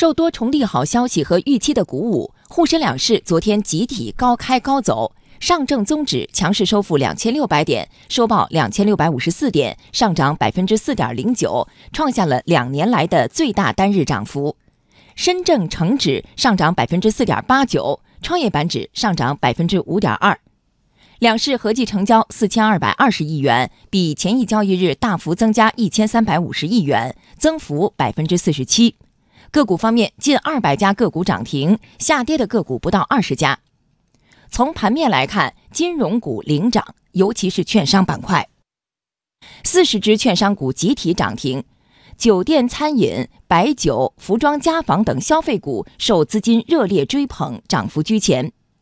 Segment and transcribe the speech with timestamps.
[0.00, 5.14] 受多重利好消息和预期的鼓舞，沪深两市昨天集体高开高走。
[5.40, 14.56] 上证综指强势收复两千六百点，收报两千六百五十四点，上涨百分之四点零九，创下了两年来的最大单日涨幅。
[15.16, 20.40] 深证成指上涨百分之四点八九，创业板指上涨百分之五点二。
[21.18, 28.96] 两市合计成交四千二百二十亿元，比前一交易日大幅增加一千三百五十亿元，增幅百分之四十七。
[29.50, 33.58] 个股方面，近二百家个股涨停，下跌的个股不到二十家。
[34.48, 38.48] 从盘面来看，金融股领涨，尤其是券商板块，
[39.64, 41.64] 四十只券商股集体涨停。
[42.16, 48.52] 酒店、餐饮、白酒、服装、家纺等消费股受资金热烈追捧，涨幅居前。